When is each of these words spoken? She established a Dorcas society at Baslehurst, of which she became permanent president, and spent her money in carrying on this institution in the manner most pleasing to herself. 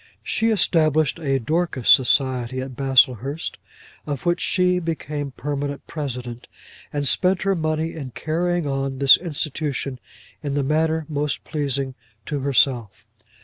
She 0.23 0.49
established 0.49 1.19
a 1.19 1.37
Dorcas 1.39 1.87
society 1.87 2.59
at 2.59 2.75
Baslehurst, 2.75 3.59
of 4.07 4.25
which 4.25 4.39
she 4.41 4.79
became 4.79 5.29
permanent 5.29 5.85
president, 5.85 6.47
and 6.91 7.07
spent 7.07 7.43
her 7.43 7.53
money 7.53 7.93
in 7.93 8.09
carrying 8.09 8.65
on 8.65 8.97
this 8.97 9.15
institution 9.15 9.99
in 10.41 10.55
the 10.55 10.63
manner 10.63 11.05
most 11.07 11.43
pleasing 11.43 11.93
to 12.25 12.39
herself. 12.39 13.05